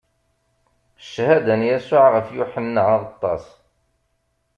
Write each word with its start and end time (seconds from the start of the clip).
Cchada 1.03 1.55
n 1.59 1.61
Yasuɛ 1.69 2.05
ɣef 2.15 2.27
Yuḥenna 2.31 2.81
Aɣeṭṭaṣ. 2.95 3.45